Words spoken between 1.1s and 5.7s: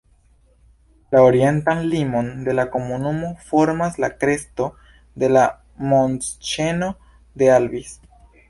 La orientan limon de la komunumo formas la kresto de la